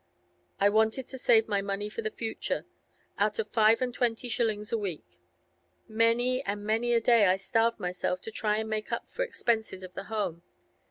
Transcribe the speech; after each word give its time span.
I 0.59 0.67
wanted 0.67 1.07
to 1.09 1.19
save 1.19 1.47
money 1.47 1.87
for 1.87 2.01
the 2.01 2.09
future—out 2.09 3.37
of 3.37 3.51
five 3.51 3.83
and 3.83 3.93
twenty 3.93 4.27
shillings 4.29 4.71
a 4.71 4.77
week. 4.79 5.19
Many 5.87 6.43
and 6.43 6.63
many 6.65 6.93
a 6.93 6.99
day 6.99 7.27
I 7.27 7.35
starved 7.35 7.79
myself 7.79 8.19
to 8.21 8.31
try 8.31 8.57
and 8.57 8.67
make 8.67 8.91
up 8.91 9.07
for 9.11 9.21
expenses 9.21 9.83
of 9.83 9.93
the 9.93 10.05
home. 10.05 10.41